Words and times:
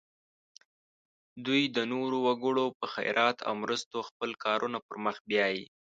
دوی 1.45 1.61
د 1.75 1.77
نورو 1.93 2.17
وګړو 2.27 2.65
په 2.79 2.85
خیرات 2.95 3.37
او 3.47 3.53
مرستو 3.63 3.97
خپل 4.09 4.29
کارونه 4.43 4.77
پر 4.87 4.95
مخ 5.05 5.15
بیایي. 5.29 5.65